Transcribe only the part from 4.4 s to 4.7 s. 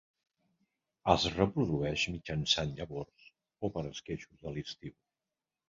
a